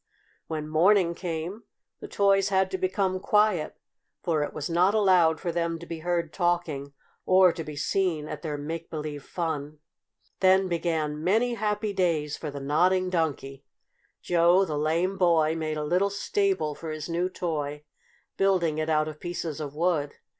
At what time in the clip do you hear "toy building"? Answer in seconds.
17.29-18.79